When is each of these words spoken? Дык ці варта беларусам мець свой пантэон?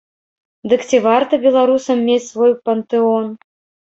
Дык 0.69 0.85
ці 0.89 0.97
варта 1.07 1.37
беларусам 1.43 1.97
мець 2.07 2.23
свой 2.31 2.53
пантэон? 2.71 3.29